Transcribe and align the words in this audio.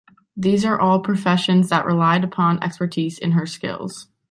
These 0.35 0.65
are 0.65 0.79
all 0.81 0.99
professions 0.99 1.69
that 1.69 1.85
relied 1.85 2.23
upon 2.23 2.63
expertise 2.63 3.19
in 3.19 3.33
her 3.33 3.45
skills. 3.45 4.07